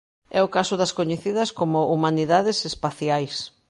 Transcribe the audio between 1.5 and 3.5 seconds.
como humanidades espaciais.